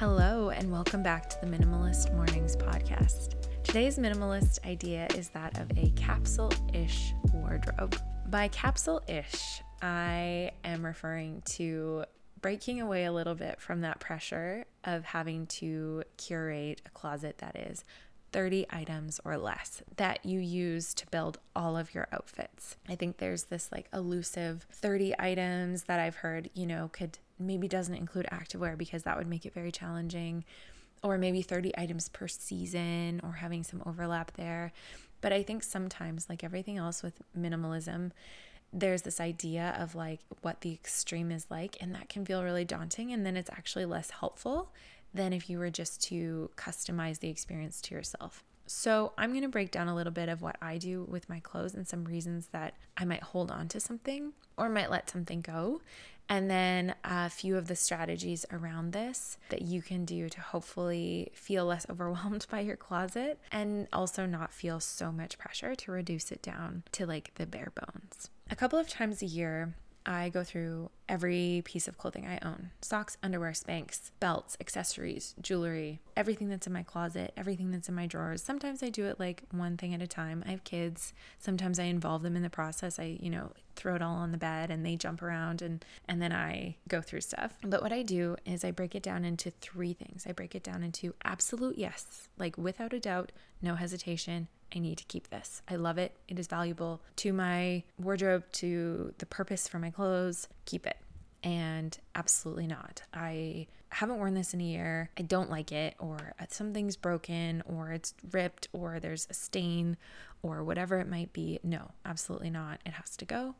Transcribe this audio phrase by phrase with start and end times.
[0.00, 3.34] Hello, and welcome back to the Minimalist Mornings podcast.
[3.62, 7.94] Today's minimalist idea is that of a capsule ish wardrobe.
[8.30, 12.06] By capsule ish, I am referring to
[12.40, 17.54] breaking away a little bit from that pressure of having to curate a closet that
[17.56, 17.84] is
[18.32, 22.76] 30 items or less that you use to build all of your outfits.
[22.88, 27.68] I think there's this like elusive 30 items that I've heard, you know, could maybe
[27.68, 30.44] doesn't include activewear because that would make it very challenging
[31.02, 34.72] or maybe 30 items per season or having some overlap there.
[35.20, 38.12] But I think sometimes like everything else with minimalism,
[38.72, 42.64] there's this idea of like what the extreme is like and that can feel really
[42.64, 44.72] daunting and then it's actually less helpful
[45.12, 48.44] than if you were just to customize the experience to yourself.
[48.66, 51.40] So, I'm going to break down a little bit of what I do with my
[51.40, 55.40] clothes and some reasons that I might hold on to something or might let something
[55.40, 55.80] go.
[56.30, 61.32] And then a few of the strategies around this that you can do to hopefully
[61.34, 66.30] feel less overwhelmed by your closet and also not feel so much pressure to reduce
[66.30, 68.30] it down to like the bare bones.
[68.48, 69.74] A couple of times a year,
[70.06, 76.00] I go through every piece of clothing I own socks, underwear, Spanx, belts, accessories, jewelry,
[76.16, 78.42] everything that's in my closet, everything that's in my drawers.
[78.42, 80.44] Sometimes I do it like one thing at a time.
[80.46, 81.12] I have kids.
[81.38, 83.00] Sometimes I involve them in the process.
[83.00, 86.22] I, you know, throw it all on the bed and they jump around and and
[86.22, 87.58] then I go through stuff.
[87.64, 90.26] But what I do is I break it down into three things.
[90.28, 94.98] I break it down into absolute yes, like without a doubt, no hesitation, I need
[94.98, 95.62] to keep this.
[95.68, 96.14] I love it.
[96.28, 100.48] It is valuable to my wardrobe, to the purpose for my clothes.
[100.64, 100.96] Keep it.
[101.42, 103.02] And absolutely not.
[103.14, 105.10] I haven't worn this in a year.
[105.18, 109.96] I don't like it, or uh, something's broken, or it's ripped, or there's a stain,
[110.42, 111.58] or whatever it might be.
[111.62, 112.80] No, absolutely not.
[112.84, 113.54] It has to go.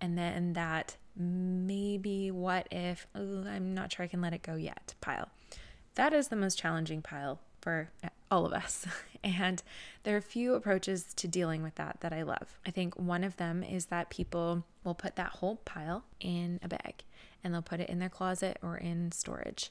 [0.00, 4.94] And then that maybe what if I'm not sure I can let it go yet
[5.00, 5.28] pile.
[5.94, 7.90] That is the most challenging pile for
[8.32, 8.86] all of us.
[9.24, 9.62] And
[10.02, 12.58] there are a few approaches to dealing with that that I love.
[12.66, 16.66] I think one of them is that people will put that whole pile in a
[16.66, 17.04] bag
[17.44, 19.70] and they'll put it in their closet or in storage.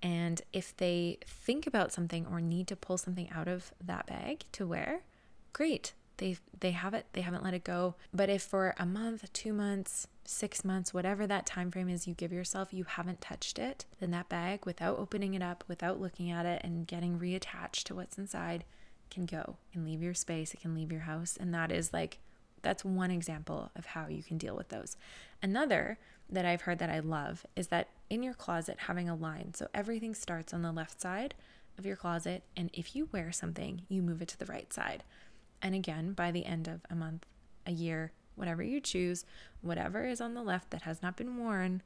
[0.00, 4.44] And if they think about something or need to pull something out of that bag
[4.52, 5.00] to wear,
[5.52, 7.94] great they they have it they haven't let it go.
[8.12, 12.14] But if for a month two months six months whatever that time frame is you
[12.14, 16.30] give yourself you haven't touched it then that bag without opening it up without looking
[16.30, 18.64] at it and getting reattached to what's inside
[19.14, 20.52] can go and leave your space.
[20.52, 21.36] It can leave your house.
[21.38, 22.18] And that is like
[22.62, 24.96] that's one example of how you can deal with those.
[25.42, 25.98] Another
[26.30, 29.54] that i've heard that i love is that in your closet having a line.
[29.54, 31.34] So everything starts on the left side
[31.78, 32.42] of your closet.
[32.56, 35.04] And if you wear something you move it to the right side
[35.64, 37.24] and again, by the end of a month,
[37.66, 39.24] a year, whatever you choose,
[39.62, 41.82] whatever is on the left that has not been worn,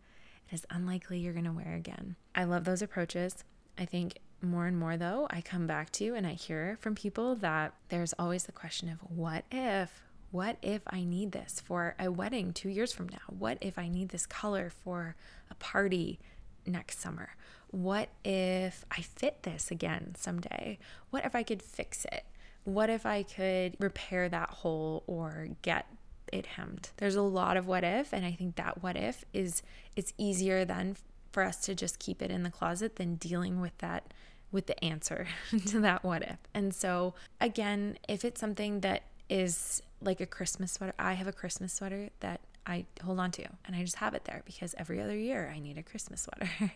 [0.50, 2.17] it is unlikely you're going to wear again.
[2.34, 3.44] I love those approaches.
[3.78, 7.37] I think more and more, though, I come back to and I hear from people
[7.37, 10.03] that there's always the question of what if?
[10.33, 13.19] What if I need this for a wedding two years from now?
[13.28, 15.15] What if I need this color for
[15.50, 16.19] a party
[16.67, 17.31] next summer?
[17.71, 20.78] What if I fit this again someday?
[21.11, 22.25] What if I could fix it?
[22.69, 25.87] What if I could repair that hole or get
[26.31, 26.91] it hemmed?
[26.99, 29.62] There's a lot of what if, and I think that what if is
[29.97, 30.97] it's easier then
[31.33, 34.12] for us to just keep it in the closet than dealing with that
[34.51, 35.29] with the answer
[35.67, 36.39] to that what if.
[36.55, 41.33] And so again, if it's something that is like a Christmas sweater, I have a
[41.33, 45.00] Christmas sweater that I hold on to and I just have it there because every
[45.00, 46.50] other year I need a Christmas sweater.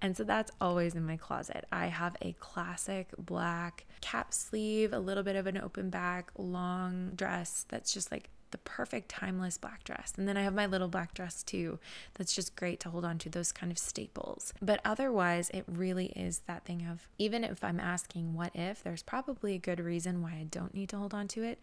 [0.00, 1.66] and so that's always in my closet.
[1.72, 7.12] I have a classic black cap sleeve, a little bit of an open back, long
[7.16, 10.12] dress that's just like the perfect timeless black dress.
[10.16, 11.78] And then I have my little black dress too.
[12.14, 14.54] That's just great to hold on to those kind of staples.
[14.62, 19.02] But otherwise, it really is that thing of even if I'm asking what if, there's
[19.02, 21.58] probably a good reason why I don't need to hold on to it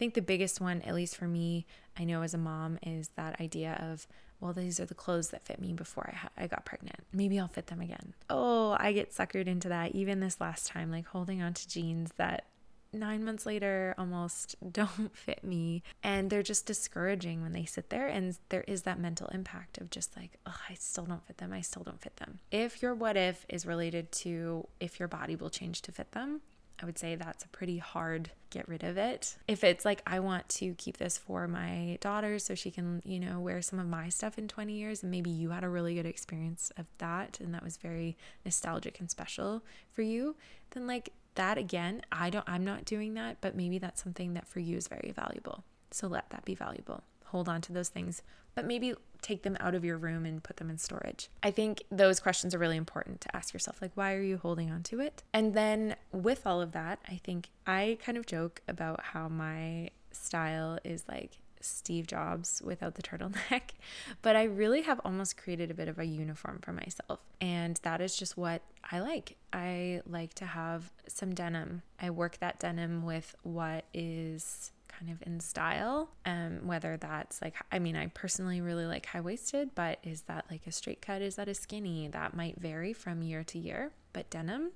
[0.00, 1.66] think the biggest one, at least for me,
[1.96, 4.08] I know as a mom, is that idea of,
[4.40, 7.00] well, these are the clothes that fit me before I, ha- I got pregnant.
[7.12, 8.14] Maybe I'll fit them again.
[8.30, 12.12] Oh, I get suckered into that even this last time, like holding on to jeans
[12.16, 12.46] that
[12.94, 15.82] nine months later almost don't fit me.
[16.02, 18.06] And they're just discouraging when they sit there.
[18.06, 21.52] And there is that mental impact of just like, oh, I still don't fit them.
[21.52, 22.38] I still don't fit them.
[22.50, 26.40] If your what if is related to if your body will change to fit them,
[26.80, 29.36] I would say that's a pretty hard get rid of it.
[29.46, 33.20] If it's like I want to keep this for my daughter so she can, you
[33.20, 35.94] know, wear some of my stuff in 20 years and maybe you had a really
[35.94, 39.62] good experience of that and that was very nostalgic and special
[39.92, 40.36] for you,
[40.70, 44.48] then like that again, I don't I'm not doing that, but maybe that's something that
[44.48, 45.64] for you is very valuable.
[45.90, 47.02] So let that be valuable.
[47.30, 48.22] Hold on to those things,
[48.54, 51.28] but maybe take them out of your room and put them in storage.
[51.42, 54.70] I think those questions are really important to ask yourself like why are you holding
[54.70, 55.22] on to it?
[55.32, 59.90] And then with all of that, I think I kind of joke about how my
[60.12, 63.62] style is like Steve Jobs without the turtleneck,
[64.22, 67.20] but I really have almost created a bit of a uniform for myself.
[67.40, 69.36] And that is just what I like.
[69.52, 71.82] I like to have some denim.
[72.00, 76.10] I work that denim with what is kind of in style.
[76.26, 80.46] Um, whether that's like, I mean, I personally really like high waisted, but is that
[80.50, 81.22] like a straight cut?
[81.22, 82.08] Is that a skinny?
[82.08, 83.92] That might vary from year to year.
[84.12, 84.72] But denim,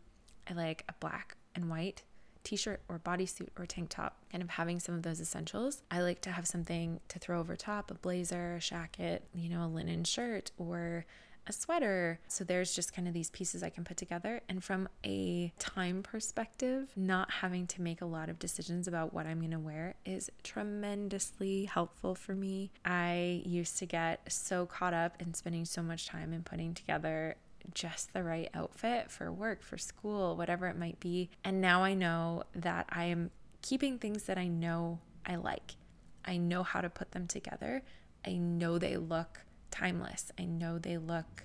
[0.48, 2.02] I like a black and white
[2.44, 5.82] t shirt or bodysuit or tank top, kind of having some of those essentials.
[5.90, 9.64] I like to have something to throw over top a blazer, a jacket, you know,
[9.64, 11.06] a linen shirt or
[11.46, 12.20] a sweater.
[12.28, 14.40] So there's just kind of these pieces I can put together.
[14.48, 19.26] And from a time perspective, not having to make a lot of decisions about what
[19.26, 22.70] I'm going to wear is tremendously helpful for me.
[22.84, 27.36] I used to get so caught up in spending so much time in putting together
[27.72, 31.30] just the right outfit for work, for school, whatever it might be.
[31.42, 33.30] And now I know that I am
[33.62, 35.76] keeping things that I know I like.
[36.24, 37.82] I know how to put them together.
[38.26, 39.40] I know they look
[39.74, 40.30] timeless.
[40.38, 41.44] I know they look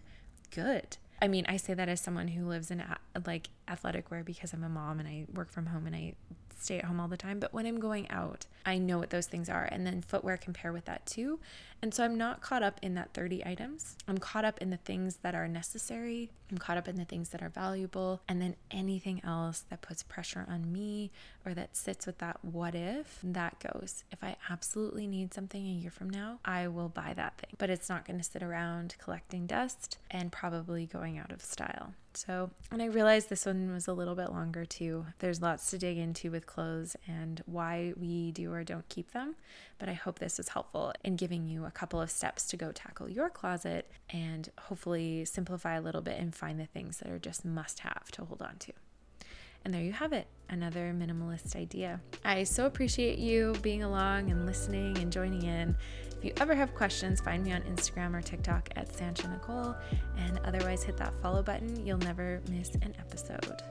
[0.52, 0.98] good.
[1.22, 2.84] I mean, I say that as someone who lives in
[3.26, 6.14] like athletic wear because I'm a mom and I work from home and I
[6.62, 7.40] stay at home all the time.
[7.40, 9.68] But when I'm going out, I know what those things are.
[9.72, 11.40] And then footwear pair with that too.
[11.82, 13.96] And so I'm not caught up in that 30 items.
[14.08, 16.30] I'm caught up in the things that are necessary.
[16.52, 18.22] I'm caught up in the things that are valuable.
[18.28, 21.12] And then anything else that puts pressure on me
[21.46, 24.04] or that sits with that what if, that goes.
[24.12, 27.52] If I absolutely need something a year from now, I will buy that thing.
[27.58, 31.94] But it's not going to sit around collecting dust and probably going out of style.
[32.14, 35.06] So, and I realized this one was a little bit longer too.
[35.20, 39.36] There's lots to dig into with clothes and why we do or don't keep them.
[39.78, 42.72] But I hope this was helpful in giving you a couple of steps to go
[42.72, 47.20] tackle your closet and hopefully simplify a little bit and find the things that are
[47.20, 48.74] just must have to hold on to.
[49.66, 52.00] And there you have it, another minimalist idea.
[52.24, 55.76] I so appreciate you being along and listening and joining in.
[56.19, 59.74] If you ever have questions, find me on Instagram or TikTok at Sancha Nicole.
[60.18, 61.86] And otherwise, hit that follow button.
[61.86, 63.63] You'll never miss an episode.